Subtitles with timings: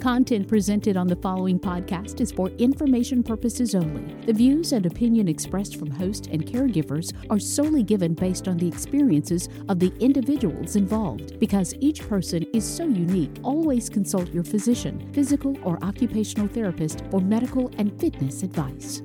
[0.00, 4.14] Content presented on the following podcast is for information purposes only.
[4.26, 8.68] The views and opinion expressed from host and caregivers are solely given based on the
[8.68, 11.40] experiences of the individuals involved.
[11.40, 17.20] Because each person is so unique, always consult your physician, physical or occupational therapist for
[17.20, 19.02] medical and fitness advice.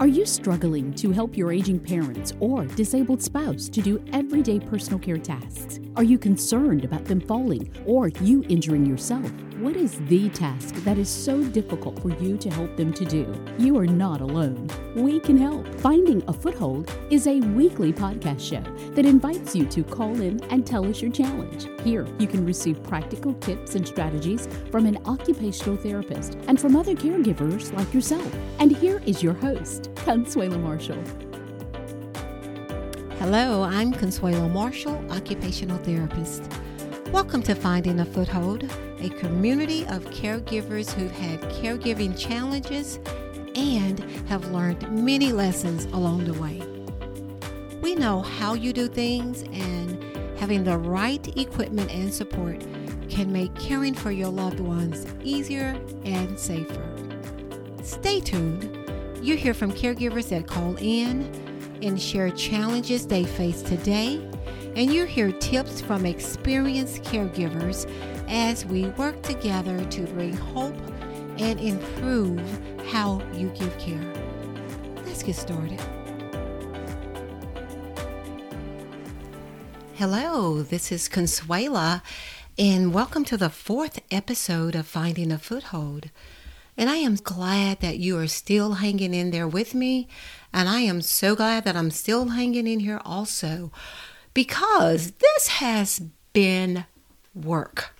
[0.00, 5.00] Are you struggling to help your aging parents or disabled spouse to do everyday personal
[5.00, 5.80] care tasks?
[5.96, 9.28] Are you concerned about them falling or you injuring yourself?
[9.60, 13.26] What is the task that is so difficult for you to help them to do?
[13.58, 14.68] You are not alone.
[14.94, 15.66] We can help.
[15.80, 18.62] Finding a Foothold is a weekly podcast show
[18.92, 21.66] that invites you to call in and tell us your challenge.
[21.82, 26.94] Here, you can receive practical tips and strategies from an occupational therapist and from other
[26.94, 28.32] caregivers like yourself.
[28.60, 31.02] And here is your host, Consuelo Marshall.
[33.18, 36.44] Hello, I'm Consuelo Marshall, occupational therapist.
[37.10, 38.70] Welcome to Finding a Foothold,
[39.00, 42.98] a community of caregivers who've had caregiving challenges
[43.54, 46.62] and have learned many lessons along the way.
[47.80, 50.02] We know how you do things, and
[50.38, 52.60] having the right equipment and support
[53.08, 56.84] can make caring for your loved ones easier and safer.
[57.82, 58.74] Stay tuned.
[59.22, 61.32] You hear from caregivers that call in
[61.82, 64.24] and share challenges they face today,
[64.76, 67.90] and you hear tips from experienced caregivers
[68.28, 70.76] as we work together to bring hope
[71.38, 72.40] and improve
[72.86, 74.14] how you give care.
[75.06, 75.80] Let's get started.
[79.94, 82.02] Hello, this is Consuelo,
[82.58, 86.10] and welcome to the fourth episode of Finding a Foothold.
[86.76, 90.06] And I am glad that you are still hanging in there with me.
[90.52, 93.72] And I am so glad that I'm still hanging in here also
[94.34, 96.00] because this has
[96.32, 96.84] been
[97.34, 97.94] work.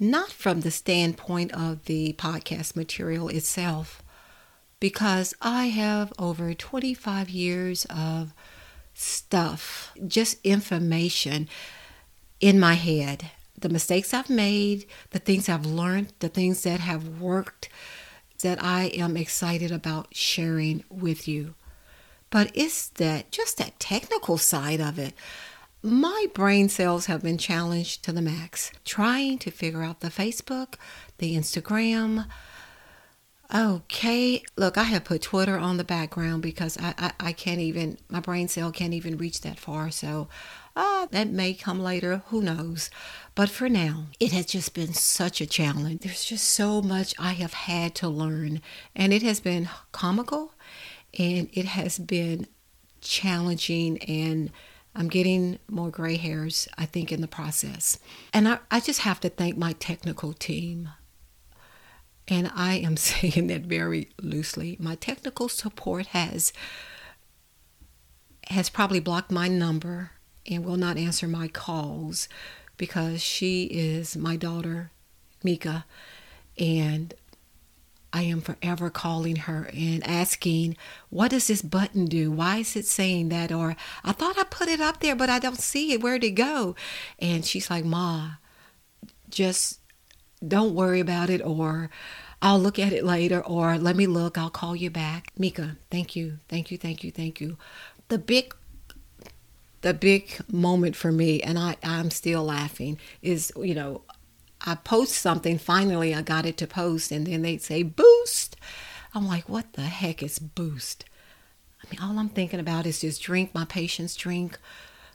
[0.00, 4.02] Not from the standpoint of the podcast material itself,
[4.80, 8.32] because I have over 25 years of
[8.94, 11.48] stuff, just information
[12.40, 13.30] in my head
[13.60, 17.68] the mistakes I've made, the things I've learned, the things that have worked
[18.42, 21.54] that I am excited about sharing with you.
[22.30, 25.14] But it's that just that technical side of it.
[25.82, 30.74] My brain cells have been challenged to the max, trying to figure out the Facebook,
[31.18, 32.26] the Instagram.
[33.52, 37.98] Okay, look, I have put Twitter on the background because I, I, I can't even,
[38.08, 39.90] my brain cell can't even reach that far.
[39.90, 40.28] So
[40.76, 42.90] Ah, that may come later, who knows.
[43.34, 46.00] But for now, it has just been such a challenge.
[46.00, 48.60] There's just so much I have had to learn,
[48.94, 50.54] and it has been comical
[51.18, 52.46] and it has been
[53.00, 54.52] challenging and
[54.94, 57.98] I'm getting more gray hairs, I think, in the process.
[58.32, 60.90] And I, I just have to thank my technical team.
[62.26, 64.76] And I am saying that very loosely.
[64.80, 66.52] My technical support has
[68.48, 70.10] has probably blocked my number
[70.44, 72.28] and will not answer my calls
[72.76, 74.90] because she is my daughter,
[75.44, 75.84] Mika,
[76.58, 77.14] and
[78.12, 80.76] I am forever calling her and asking,
[81.10, 82.30] What does this button do?
[82.30, 83.52] Why is it saying that?
[83.52, 86.02] Or I thought I put it up there, but I don't see it.
[86.02, 86.74] Where'd it go?
[87.18, 88.32] And she's like, Ma,
[89.28, 89.78] just
[90.46, 91.90] don't worry about it, or
[92.42, 95.30] I'll look at it later, or let me look, I'll call you back.
[95.38, 97.58] Mika, thank you, thank you, thank you, thank you.
[98.08, 98.54] The big
[99.82, 104.02] the big moment for me, and I, I'm still laughing, is, you know,
[104.66, 108.56] I post something, finally I got it to post, and then they say boost.
[109.14, 111.04] I'm like, what the heck is boost?
[111.82, 114.58] I mean, all I'm thinking about is just drink, my patients drink.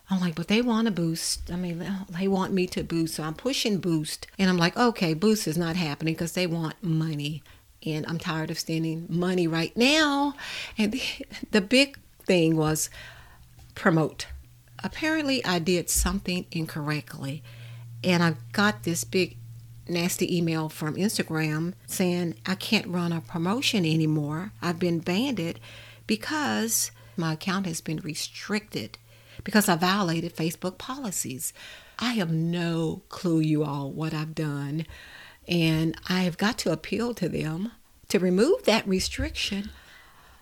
[0.10, 1.52] I'm like, but they want a boost.
[1.52, 3.16] I mean, they want me to boost.
[3.16, 4.28] So I'm pushing boost.
[4.38, 7.42] And I'm like, okay, boost is not happening because they want money.
[7.84, 10.36] And I'm tired of spending money right now.
[10.78, 11.02] And the,
[11.52, 12.90] the big thing was
[13.74, 14.28] promote
[14.86, 17.44] apparently I did something incorrectly.
[18.06, 19.38] And I got this big
[19.88, 24.52] nasty email from Instagram saying I can't run a promotion anymore.
[24.62, 25.60] I've been banned
[26.06, 29.00] because my account has been restricted
[29.44, 31.52] because I violated Facebook policies.
[31.98, 34.86] I have no clue, you all, what I've done.
[35.48, 37.72] And I have got to appeal to them
[38.10, 39.72] to remove that restriction.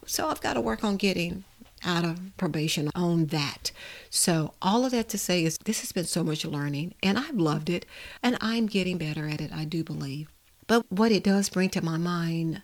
[0.05, 1.45] So I've got to work on getting
[1.85, 3.71] out of probation on that.
[4.09, 7.35] So, all of that to say is this has been so much learning and I've
[7.35, 7.85] loved it
[8.21, 10.29] and I'm getting better at it, I do believe.
[10.67, 12.61] But what it does bring to my mind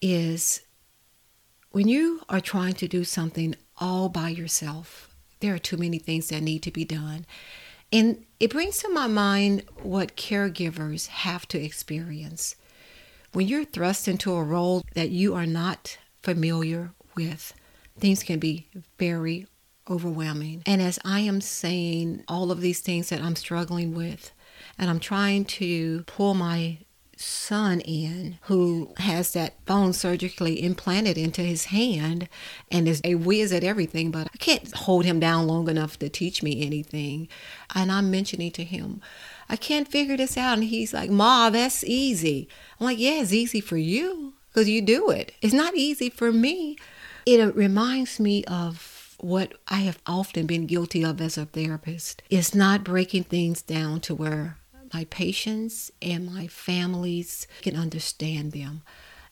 [0.00, 0.62] is
[1.70, 5.08] when you are trying to do something all by yourself,
[5.40, 7.26] there are too many things that need to be done.
[7.92, 12.56] And it brings to my mind what caregivers have to experience.
[13.32, 17.52] When you're thrust into a role that you are not familiar with,
[17.98, 18.68] things can be
[18.98, 19.46] very
[19.88, 20.62] overwhelming.
[20.66, 24.32] And as I am saying all of these things that I'm struggling with,
[24.78, 26.78] and I'm trying to pull my
[27.16, 32.28] son in who has that bone surgically implanted into his hand
[32.70, 36.08] and is a whiz at everything, but I can't hold him down long enough to
[36.08, 37.28] teach me anything.
[37.74, 39.00] And I'm mentioning to him,
[39.48, 40.54] I can't figure this out.
[40.54, 42.48] And he's like, Ma, that's easy.
[42.80, 45.32] I'm like, Yeah, it's easy for you because you do it.
[45.40, 46.76] It's not easy for me.
[47.26, 52.22] It reminds me of what I have often been guilty of as a therapist.
[52.28, 54.58] It's not breaking things down to where
[54.92, 58.82] my patients and my families can understand them.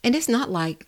[0.03, 0.87] And it's not like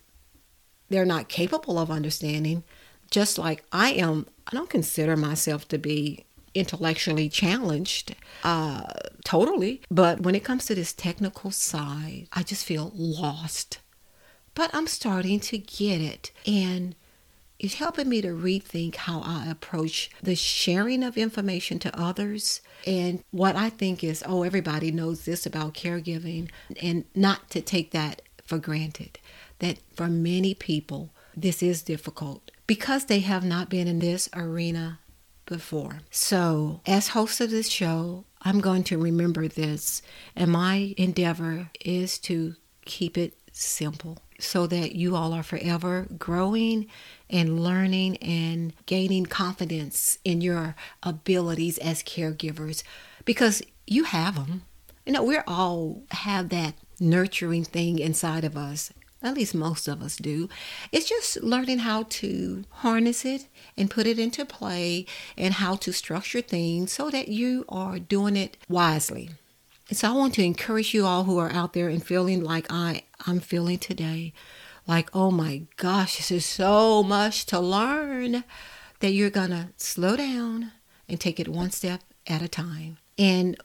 [0.89, 2.63] they're not capable of understanding,
[3.11, 4.27] just like I am.
[4.47, 8.85] I don't consider myself to be intellectually challenged uh,
[9.23, 9.81] totally.
[9.91, 13.79] But when it comes to this technical side, I just feel lost.
[14.55, 16.31] But I'm starting to get it.
[16.47, 16.95] And
[17.59, 23.23] it's helping me to rethink how I approach the sharing of information to others and
[23.31, 26.49] what I think is, oh, everybody knows this about caregiving,
[26.81, 29.19] and not to take that for granted.
[29.59, 34.99] That for many people, this is difficult because they have not been in this arena
[35.45, 35.99] before.
[36.11, 40.01] So, as host of this show, I'm going to remember this,
[40.35, 42.55] and my endeavor is to
[42.85, 46.87] keep it simple so that you all are forever growing
[47.29, 52.83] and learning and gaining confidence in your abilities as caregivers
[53.23, 54.63] because you have them.
[55.05, 58.91] You know, we all have that nurturing thing inside of us.
[59.21, 60.49] At least most of us do.
[60.91, 65.05] It's just learning how to harness it and put it into play
[65.37, 69.31] and how to structure things so that you are doing it wisely.
[69.89, 72.67] And so I want to encourage you all who are out there and feeling like
[72.71, 74.33] I, I'm feeling today
[74.87, 78.43] like, oh my gosh, this is so much to learn
[78.99, 80.71] that you're going to slow down
[81.07, 82.97] and take it one step at a time.
[83.17, 83.57] And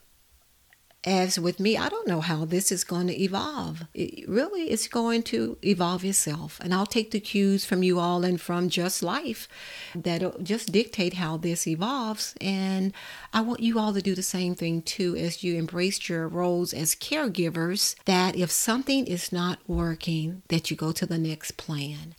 [1.05, 3.85] as with me, I don't know how this is going to evolve.
[3.95, 6.61] It really, it's going to evolve itself.
[6.63, 9.49] And I'll take the cues from you all and from just life
[9.95, 12.35] that'll just dictate how this evolves.
[12.41, 12.93] And
[13.33, 16.75] I want you all to do the same thing too as you embrace your roles
[16.75, 17.97] as caregivers.
[18.05, 22.15] That if something is not working, that you go to the next plan.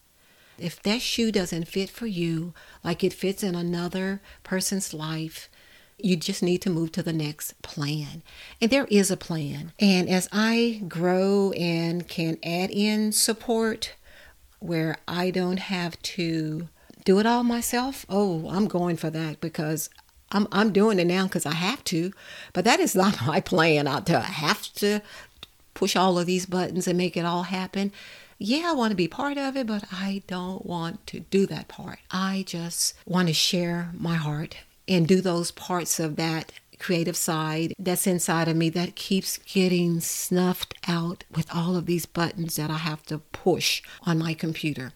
[0.58, 5.50] If that shoe doesn't fit for you like it fits in another person's life,
[6.04, 8.24] you just need to move to the next plan.
[8.60, 9.72] And there is a plan.
[9.80, 13.96] And as I grow and can add in support
[14.60, 16.70] where I don't have to
[17.04, 19.90] do it all myself, oh, I'm going for that because
[20.32, 22.12] I'm I'm doing it now because I have to.
[22.54, 23.88] But that is not my plan.
[23.88, 25.02] I have to
[25.74, 27.92] push all of these buttons and make it all happen.
[28.38, 31.68] Yeah, I want to be part of it, but I don't want to do that
[31.68, 32.00] part.
[32.10, 34.58] I just want to share my heart
[34.88, 40.00] and do those parts of that creative side that's inside of me that keeps getting
[40.00, 44.92] snuffed out with all of these buttons that I have to push on my computer.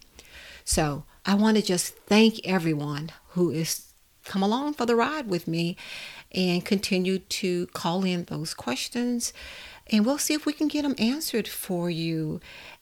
[0.63, 3.93] So I want to just thank everyone who is
[4.23, 5.77] come along for the ride with me
[6.31, 9.31] and continue to call in those questions
[9.91, 12.39] and we'll see if we can get them answered for you.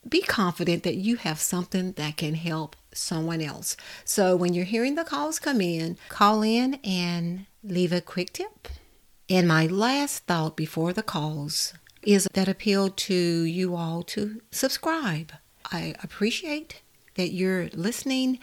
[0.08, 3.76] Be confident that you have something that can help someone else.
[4.06, 8.68] So when you're hearing the calls come in, call in and leave a quick tip.
[9.30, 15.32] And my last thought before the calls is that appeal to you all to subscribe.
[15.72, 16.82] I appreciate
[17.16, 18.40] that you're listening,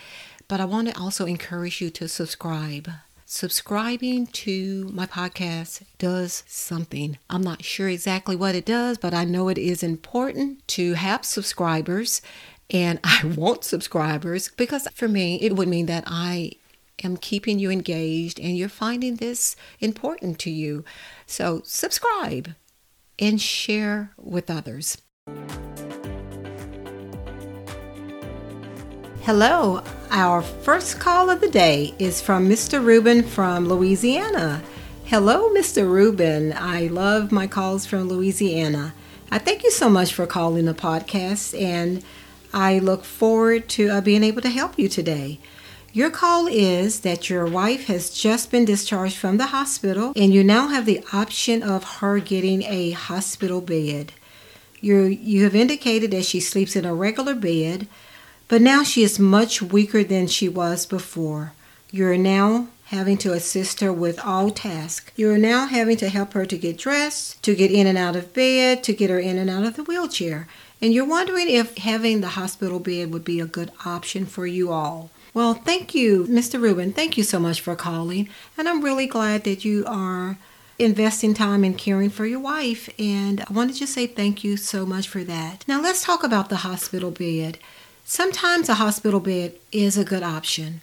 [0.48, 2.90] but I want to also encourage you to subscribe.
[3.32, 7.16] Subscribing to my podcast does something.
[7.30, 11.24] I'm not sure exactly what it does, but I know it is important to have
[11.24, 12.22] subscribers
[12.70, 16.54] and I want subscribers because for me, it would mean that I
[17.04, 20.84] am keeping you engaged and you're finding this important to you.
[21.24, 22.56] So, subscribe
[23.16, 25.00] and share with others.
[29.20, 32.82] Hello, our first call of the day is from Mr.
[32.84, 34.62] Rubin from Louisiana.
[35.04, 35.88] Hello, Mr.
[35.88, 36.52] Rubin.
[36.52, 38.94] I love my calls from Louisiana.
[39.30, 42.02] I thank you so much for calling the podcast and
[42.52, 45.38] I look forward to uh, being able to help you today.
[45.92, 50.42] Your call is that your wife has just been discharged from the hospital and you
[50.42, 54.12] now have the option of her getting a hospital bed.
[54.80, 57.86] you you have indicated that she sleeps in a regular bed,
[58.50, 61.52] but now she is much weaker than she was before.
[61.92, 65.12] You're now having to assist her with all tasks.
[65.14, 68.34] You're now having to help her to get dressed, to get in and out of
[68.34, 70.48] bed, to get her in and out of the wheelchair.
[70.82, 74.72] And you're wondering if having the hospital bed would be a good option for you
[74.72, 75.12] all.
[75.32, 76.60] Well, thank you, Mr.
[76.60, 76.92] Rubin.
[76.92, 78.28] Thank you so much for calling.
[78.58, 80.38] And I'm really glad that you are
[80.76, 82.88] investing time in caring for your wife.
[82.98, 85.64] And I wanted to just say thank you so much for that.
[85.68, 87.58] Now, let's talk about the hospital bed.
[88.10, 90.80] Sometimes a hospital bed is a good option.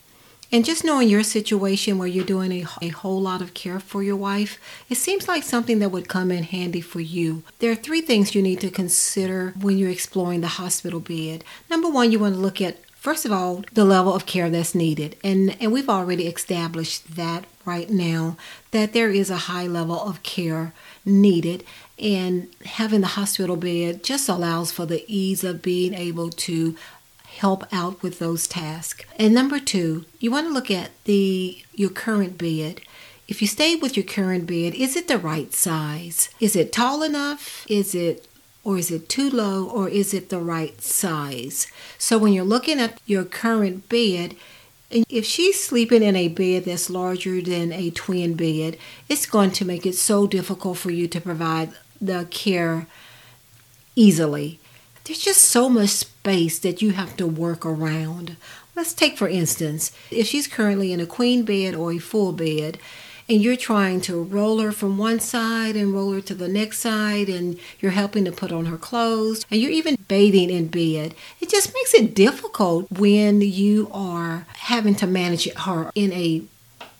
[0.50, 4.02] And just knowing your situation where you're doing a, a whole lot of care for
[4.02, 4.58] your wife,
[4.90, 7.44] it seems like something that would come in handy for you.
[7.60, 11.44] There are three things you need to consider when you're exploring the hospital bed.
[11.70, 14.76] Number one, you want to look at First of all, the level of care that's
[14.76, 15.16] needed.
[15.24, 18.36] And, and we've already established that right now,
[18.72, 20.74] that there is a high level of care
[21.06, 21.64] needed.
[21.98, 26.76] And having the hospital bed just allows for the ease of being able to
[27.38, 29.06] help out with those tasks.
[29.18, 32.82] And number two, you want to look at the your current bed.
[33.28, 36.30] If you stay with your current bed, is it the right size?
[36.40, 37.66] Is it tall enough?
[37.70, 38.28] Is it
[38.64, 41.68] or is it too low or is it the right size?
[41.98, 44.36] So when you're looking at your current bed,
[44.90, 48.78] if she's sleeping in a bed that's larger than a twin bed,
[49.10, 52.88] it's going to make it so difficult for you to provide the care
[53.96, 54.60] easily.
[55.08, 58.36] There's just so much space that you have to work around.
[58.76, 62.78] Let's take, for instance, if she's currently in a queen bed or a full bed,
[63.30, 66.80] and you're trying to roll her from one side and roll her to the next
[66.80, 71.14] side and you're helping to put on her clothes and you're even bathing in bed
[71.42, 76.42] it just makes it difficult when you are having to manage her in a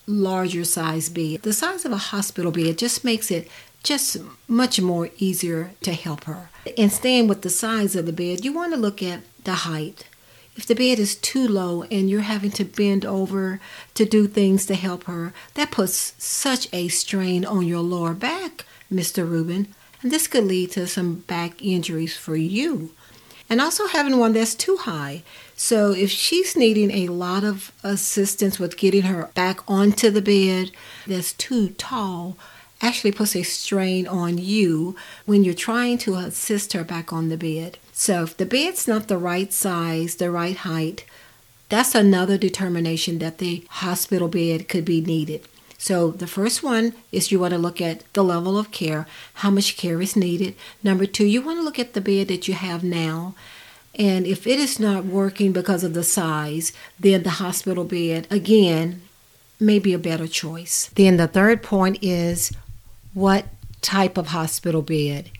[0.06, 3.48] larger size bed the size of a hospital bed just makes it
[3.82, 4.16] just
[4.46, 8.52] much more easier to help her and staying with the size of the bed you
[8.52, 10.06] want to look at the height
[10.58, 13.60] if the bed is too low and you're having to bend over
[13.94, 18.64] to do things to help her, that puts such a strain on your lower back,
[18.92, 19.18] Mr.
[19.18, 22.90] Rubin, and this could lead to some back injuries for you.
[23.48, 25.22] And also having one that's too high.
[25.54, 30.72] So if she's needing a lot of assistance with getting her back onto the bed
[31.06, 32.36] that's too tall,
[32.80, 37.36] actually puts a strain on you when you're trying to assist her back on the
[37.36, 37.78] bed.
[37.92, 41.04] So if the bed's not the right size, the right height,
[41.68, 45.42] that's another determination that the hospital bed could be needed.
[45.76, 49.50] So the first one is you want to look at the level of care, how
[49.50, 50.54] much care is needed.
[50.82, 53.34] Number two, you want to look at the bed that you have now.
[53.94, 59.02] And if it is not working because of the size, then the hospital bed, again,
[59.60, 60.90] may be a better choice.
[60.94, 62.52] Then the third point is
[63.18, 63.46] what
[63.80, 65.30] type of hospital bed?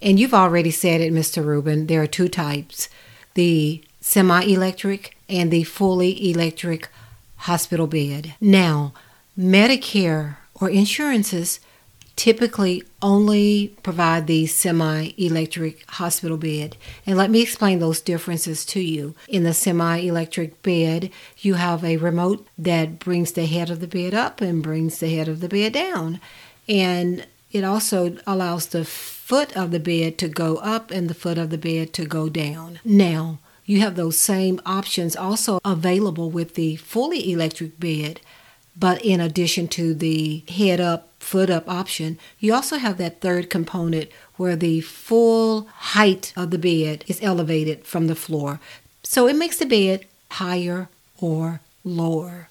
[0.00, 1.44] And you've already said it, Mr.
[1.44, 1.86] Rubin.
[1.86, 2.88] There are two types
[3.34, 6.88] the semi electric and the fully electric
[7.36, 8.34] hospital bed.
[8.40, 8.92] Now,
[9.38, 11.60] Medicare or insurances
[12.16, 16.76] typically only provide the semi electric hospital bed.
[17.06, 19.14] And let me explain those differences to you.
[19.28, 23.88] In the semi electric bed, you have a remote that brings the head of the
[23.88, 26.20] bed up and brings the head of the bed down.
[26.68, 31.38] And it also allows the foot of the bed to go up and the foot
[31.38, 32.80] of the bed to go down.
[32.84, 38.20] Now, you have those same options also available with the fully electric bed,
[38.76, 43.48] but in addition to the head up, foot up option, you also have that third
[43.50, 48.60] component where the full height of the bed is elevated from the floor.
[49.02, 50.88] So it makes the bed higher
[51.20, 52.48] or lower.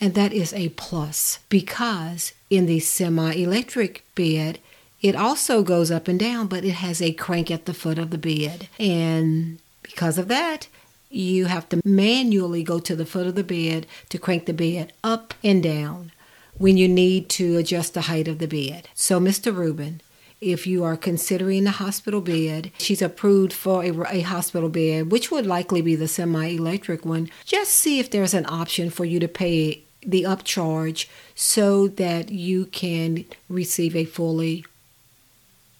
[0.00, 4.58] And that is a plus because in the semi electric bed,
[5.00, 8.10] it also goes up and down, but it has a crank at the foot of
[8.10, 8.68] the bed.
[8.78, 10.68] And because of that,
[11.10, 14.92] you have to manually go to the foot of the bed to crank the bed
[15.02, 16.12] up and down
[16.58, 18.88] when you need to adjust the height of the bed.
[18.94, 19.54] So, Mr.
[19.54, 20.00] Rubin,
[20.40, 25.30] if you are considering a hospital bed, she's approved for a, a hospital bed, which
[25.30, 27.30] would likely be the semi electric one.
[27.44, 32.66] Just see if there's an option for you to pay the upcharge so that you
[32.66, 34.64] can receive a fully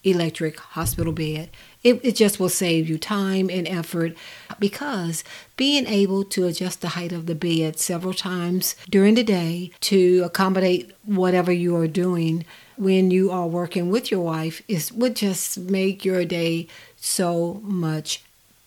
[0.05, 1.51] electric hospital bed.
[1.85, 4.15] It, it just will save you time and effort
[4.59, 5.23] because
[5.57, 10.23] being able to adjust the height of the bed several times during the day to
[10.25, 12.45] accommodate whatever you are doing
[12.77, 18.23] when you are working with your wife is would just make your day so much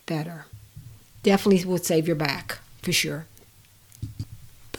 [0.05, 0.45] better.
[1.23, 3.25] Definitely would save your back for sure.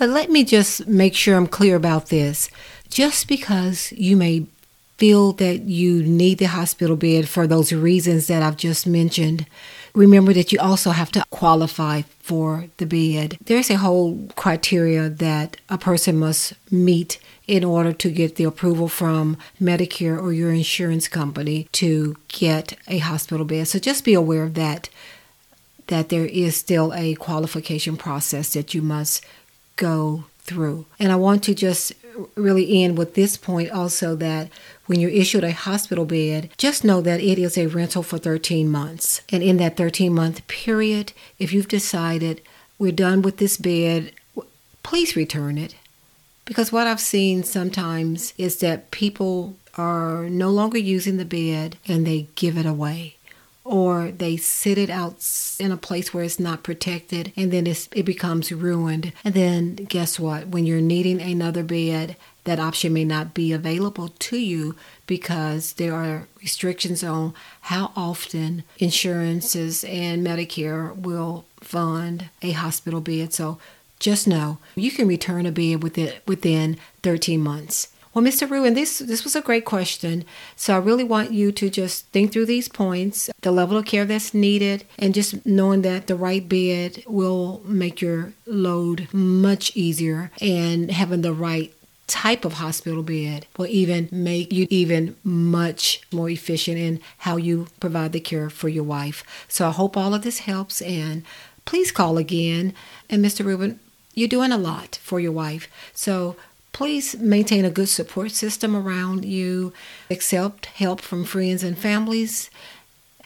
[0.02, 2.50] But let me just make sure I'm clear about this.
[2.88, 4.46] Just because you may
[4.96, 9.46] feel that you need the hospital bed for those reasons that I've just mentioned,
[9.94, 13.38] remember that you also have to qualify for the bed.
[13.44, 18.88] There's a whole criteria that a person must meet in order to get the approval
[18.88, 23.68] from Medicare or your insurance company to get a hospital bed.
[23.68, 24.88] So just be aware of that
[25.88, 29.24] that there is still a qualification process that you must
[29.82, 30.86] go through.
[30.98, 31.92] And I want to just
[32.36, 34.48] really end with this point also that
[34.86, 38.70] when you're issued a hospital bed, just know that it is a rental for 13
[38.70, 39.22] months.
[39.30, 42.42] And in that 13 month period, if you've decided
[42.78, 44.12] we're done with this bed,
[44.82, 45.74] please return it.
[46.44, 52.06] Because what I've seen sometimes is that people are no longer using the bed and
[52.06, 53.16] they give it away
[53.64, 55.24] or they sit it out
[55.58, 59.12] in a place where it's not protected and then it becomes ruined.
[59.24, 60.48] And then guess what?
[60.48, 64.74] When you're needing another bed, that option may not be available to you
[65.06, 73.32] because there are restrictions on how often insurances and Medicare will fund a hospital bed.
[73.32, 73.58] So
[74.00, 77.91] just know you can return a bed within within 13 months.
[78.14, 78.48] Well, Mr.
[78.48, 80.24] Rubin, this this was a great question.
[80.54, 84.04] So I really want you to just think through these points, the level of care
[84.04, 90.30] that's needed, and just knowing that the right bed will make your load much easier
[90.40, 91.72] and having the right
[92.06, 97.68] type of hospital bed will even make you even much more efficient in how you
[97.80, 99.24] provide the care for your wife.
[99.48, 101.22] So I hope all of this helps and
[101.64, 102.74] please call again.
[103.08, 103.42] And Mr.
[103.46, 103.80] Rubin,
[104.14, 105.68] you're doing a lot for your wife.
[105.94, 106.36] So
[106.72, 109.72] please maintain a good support system around you,
[110.10, 112.50] accept help from friends and families.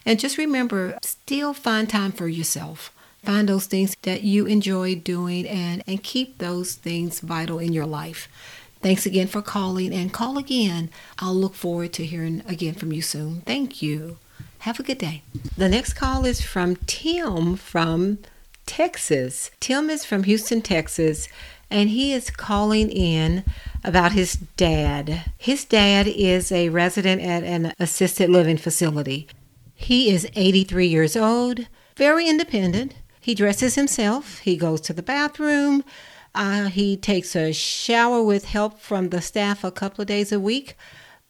[0.04, 2.92] And just remember, still find time for yourself.
[3.24, 7.86] Find those things that you enjoy doing and, and keep those things vital in your
[7.86, 8.28] life.
[8.82, 10.90] Thanks again for calling and call again.
[11.18, 13.40] I'll look forward to hearing again from you soon.
[13.40, 14.18] Thank you.
[14.60, 15.22] Have a good day.
[15.56, 18.18] The next call is from Tim from
[18.64, 19.50] Texas.
[19.60, 21.28] Tim is from Houston, Texas,
[21.70, 23.44] and he is calling in
[23.84, 25.32] about his dad.
[25.36, 29.28] His dad is a resident at an assisted living facility.
[29.74, 32.94] He is 83 years old, very independent.
[33.20, 35.84] He dresses himself, he goes to the bathroom,
[36.34, 40.38] uh, he takes a shower with help from the staff a couple of days a
[40.38, 40.76] week.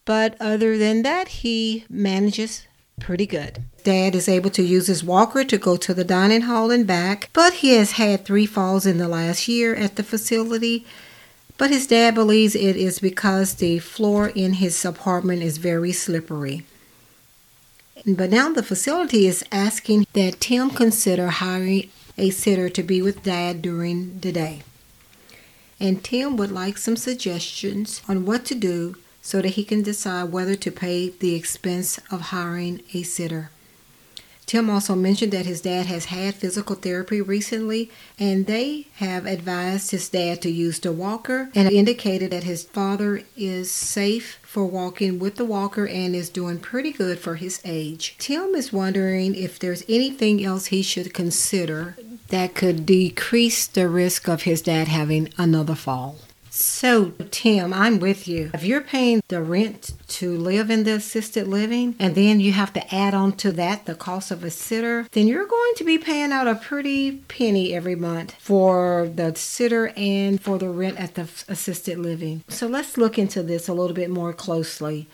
[0.04, 2.66] But other than that, he manages
[3.00, 3.62] pretty good.
[3.84, 7.30] Dad is able to use his walker to go to the dining hall and back,
[7.32, 10.84] but he has had three falls in the last year at the facility.
[11.58, 16.64] But his dad believes it is because the floor in his apartment is very slippery.
[18.06, 23.22] But now the facility is asking that Tim consider hiring a sitter to be with
[23.22, 24.62] Dad during the day
[25.78, 28.96] and Tim would like some suggestions on what to do
[29.26, 33.50] so that he can decide whether to pay the expense of hiring a sitter.
[34.46, 39.90] Tim also mentioned that his dad has had physical therapy recently, and they have advised
[39.90, 45.18] his dad to use the walker and indicated that his father is safe for walking
[45.18, 48.14] with the walker and is doing pretty good for his age.
[48.20, 51.96] Tim is wondering if there's anything else he should consider
[52.28, 56.18] that could decrease the risk of his dad having another fall.
[56.58, 58.50] So, Tim, I'm with you.
[58.54, 62.72] If you're paying the rent to live in the assisted living and then you have
[62.72, 65.98] to add on to that the cost of a sitter, then you're going to be
[65.98, 71.14] paying out a pretty penny every month for the sitter and for the rent at
[71.14, 72.42] the assisted living.
[72.48, 75.08] So, let's look into this a little bit more closely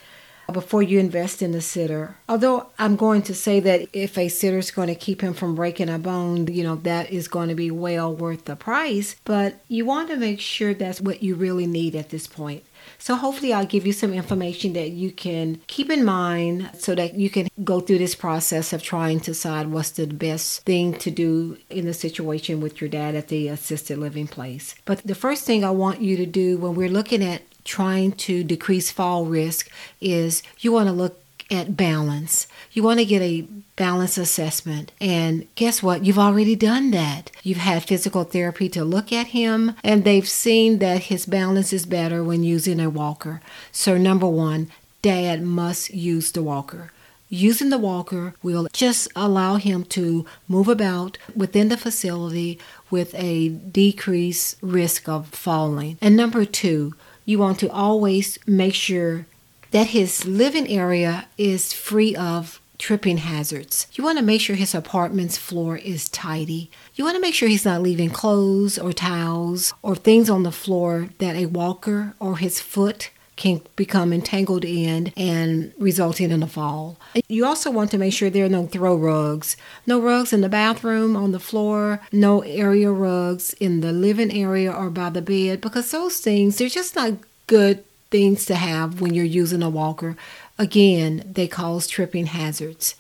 [0.51, 2.17] before you invest in the sitter.
[2.29, 5.55] Although I'm going to say that if a sitter is going to keep him from
[5.55, 9.61] breaking a bone, you know, that is going to be well worth the price, but
[9.69, 12.65] you want to make sure that's what you really need at this point.
[12.99, 17.15] So, hopefully, I'll give you some information that you can keep in mind so that
[17.15, 21.11] you can go through this process of trying to decide what's the best thing to
[21.11, 24.75] do in the situation with your dad at the assisted living place.
[24.85, 28.45] But the first thing I want you to do when we're looking at trying to
[28.45, 29.71] decrease fall risk
[30.01, 32.47] is you want to look at balance.
[32.73, 33.43] You want to get a
[33.77, 34.91] balance assessment.
[35.01, 36.05] And guess what?
[36.05, 37.31] You've already done that.
[37.43, 41.85] You've had physical therapy to look at him, and they've seen that his balance is
[41.85, 43.41] better when using a walker.
[43.71, 44.71] So, number one,
[45.03, 46.91] dad must use the walker.
[47.29, 52.59] Using the walker will just allow him to move about within the facility
[52.91, 55.97] with a decreased risk of falling.
[56.03, 59.27] And number two, you want to always make sure
[59.71, 63.87] that his living area is free of tripping hazards.
[63.93, 66.71] You want to make sure his apartment's floor is tidy.
[66.95, 70.51] You want to make sure he's not leaving clothes or towels or things on the
[70.51, 73.11] floor that a walker or his foot
[73.43, 76.97] can become entangled in and resulting in a fall.
[77.27, 79.57] You also want to make sure there are no throw rugs.
[79.85, 84.71] No rugs in the bathroom, on the floor, no area rugs in the living area
[84.71, 87.15] or by the bed because those things, they're just not
[87.49, 90.17] good things to have when you're using a walker.
[90.57, 92.95] Again, they cause tripping hazards.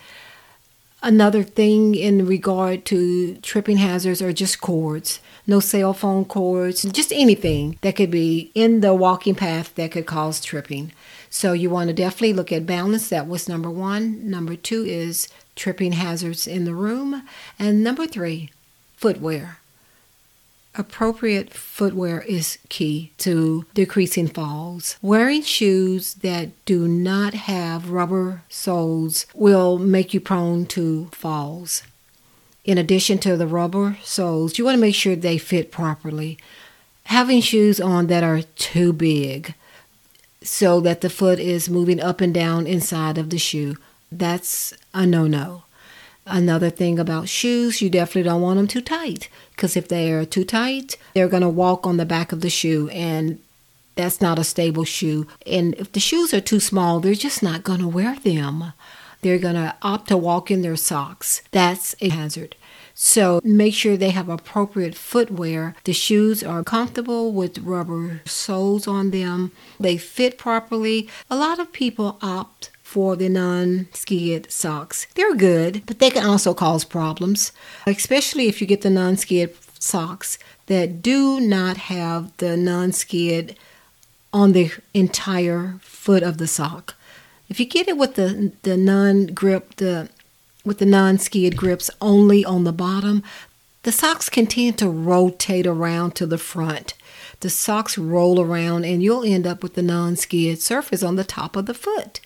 [1.05, 5.19] Another thing in regard to tripping hazards are just cords.
[5.49, 10.07] No cell phone cords, just anything that could be in the walking path that could
[10.07, 10.93] cause tripping.
[11.29, 13.09] So you want to definitely look at balance.
[13.09, 14.31] That was number one.
[14.31, 17.27] Number two is tripping hazards in the room.
[17.59, 18.51] And number three,
[18.97, 19.59] footwear.
[20.75, 24.97] Appropriate footwear is key to decreasing falls.
[25.03, 31.83] Wearing shoes that do not have rubber soles will make you prone to falls.
[32.65, 36.39] In addition to the rubber soles, you want to make sure they fit properly.
[37.05, 39.55] Having shoes on that are too big
[40.43, 43.77] so that the foot is moving up and down inside of the shoe,
[44.11, 45.65] that's a no no.
[46.27, 50.25] Another thing about shoes, you definitely don't want them too tight because if they are
[50.25, 53.41] too tight, they're going to walk on the back of the shoe and
[53.97, 55.27] that's not a stable shoe.
[55.47, 58.73] And if the shoes are too small, they're just not going to wear them.
[59.21, 61.43] They're going to opt to walk in their socks.
[61.51, 62.57] That's a hazard.
[62.95, 65.75] So make sure they have appropriate footwear.
[65.85, 69.53] The shoes are comfortable with rubber soles on them.
[69.81, 71.09] They fit properly.
[71.31, 75.07] A lot of people opt for the non skid socks.
[75.15, 77.51] They're good, but they can also cause problems,
[77.87, 83.57] especially if you get the non skid socks that do not have the non skid
[84.31, 86.95] on the entire foot of the sock.
[87.49, 90.11] If you get it with the the non grip, the
[90.63, 93.23] with the non skid grips only on the bottom,
[93.85, 96.93] the socks can tend to rotate around to the front.
[97.41, 101.25] The socks roll around and you'll end up with the non skid surface on the
[101.25, 102.21] top of the foot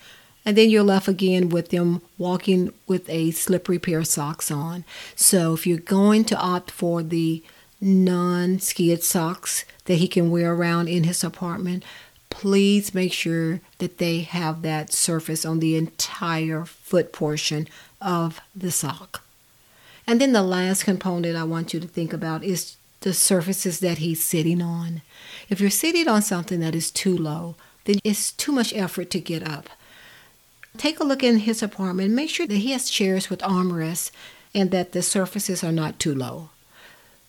[0.46, 4.84] and then you're left again with them walking with a slippery pair of socks on.
[5.16, 7.42] So if you're going to opt for the
[7.80, 11.84] non skid socks that he can wear around in his apartment,
[12.30, 17.66] please make sure that they have that surface on the entire foot portion
[18.00, 19.24] of the sock.
[20.06, 23.98] And then the last component I want you to think about is the surfaces that
[23.98, 25.02] he's sitting on.
[25.48, 29.20] If you're sitting on something that is too low, then it's too much effort to
[29.20, 29.68] get up.
[30.78, 32.12] Take a look in his apartment.
[32.12, 34.10] Make sure that he has chairs with armrests
[34.54, 36.50] and that the surfaces are not too low.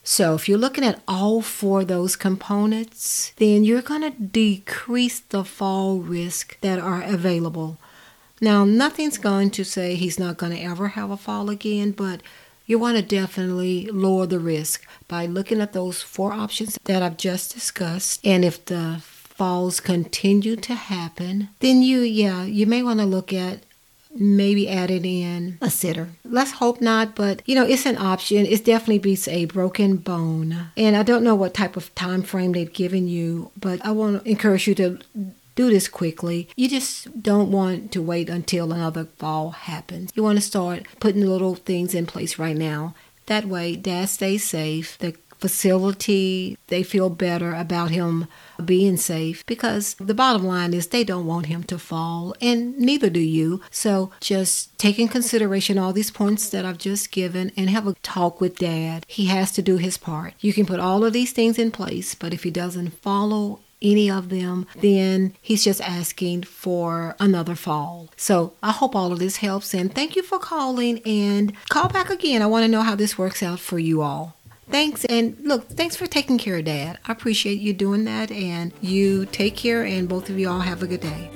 [0.03, 5.19] So, if you're looking at all four of those components, then you're going to decrease
[5.19, 7.77] the fall risk that are available.
[8.39, 12.21] Now, nothing's going to say he's not going to ever have a fall again, but
[12.65, 17.17] you want to definitely lower the risk by looking at those four options that I've
[17.17, 18.25] just discussed.
[18.25, 19.01] And if the
[19.38, 23.60] falls continue to happen, then you, yeah, you may want to look at
[24.19, 26.10] maybe adding in a sitter.
[26.26, 28.45] Let's hope not, but you know, it's an option.
[28.45, 30.71] It definitely beats a broken bone.
[30.76, 34.23] And I don't know what type of time frame they've given you, but I want
[34.23, 35.00] to encourage you to
[35.56, 36.50] do this quickly.
[36.56, 40.12] You just don't want to wait until another fall happens.
[40.15, 42.95] You want to start putting little things in place right now.
[43.28, 44.97] That way, dad stays safe.
[44.97, 48.28] The facility, they feel better about him
[48.63, 53.10] being safe because the bottom line is they don't want him to fall and neither
[53.10, 53.62] do you.
[53.69, 57.93] So just take in consideration all these points that I've just given and have a
[58.04, 59.06] talk with dad.
[59.08, 60.34] He has to do his part.
[60.39, 64.10] You can put all of these things in place, but if he doesn't follow any
[64.10, 68.10] of them, then he's just asking for another fall.
[68.15, 72.10] So I hope all of this helps and thank you for calling and call back
[72.10, 72.41] again.
[72.41, 74.37] I want to know how this works out for you all.
[74.69, 75.06] Thanks.
[75.06, 76.99] And look, thanks for taking care of dad.
[77.06, 78.32] I appreciate you doing that.
[78.32, 81.32] And you take care, and both of you all have a good day.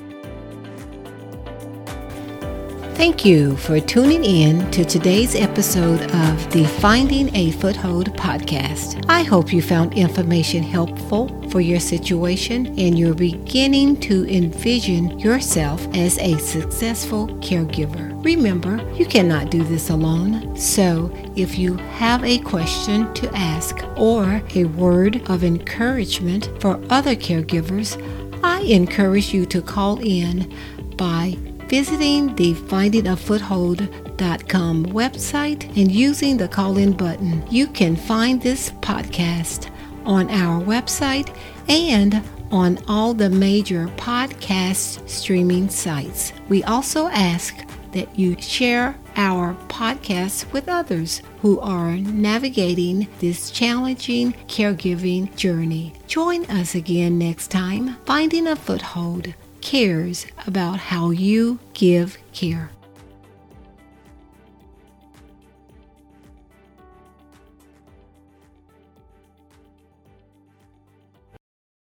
[2.94, 9.04] Thank you for tuning in to today's episode of the Finding a Foothold podcast.
[9.08, 15.84] I hope you found information helpful for your situation and you're beginning to envision yourself
[15.96, 18.11] as a successful caregiver.
[18.22, 20.56] Remember, you cannot do this alone.
[20.56, 27.16] So, if you have a question to ask or a word of encouragement for other
[27.16, 28.00] caregivers,
[28.44, 30.54] I encourage you to call in
[30.96, 37.42] by visiting the findingafoothold.com website and using the call in button.
[37.50, 39.68] You can find this podcast
[40.04, 41.36] on our website
[41.68, 46.32] and on all the major podcast streaming sites.
[46.48, 51.22] We also ask that you share our podcast with others.
[51.42, 55.92] who are navigating this challenging caregiving journey.
[56.06, 57.96] Join us again next time.
[58.06, 62.70] Finding a Foothold cares about how you give care.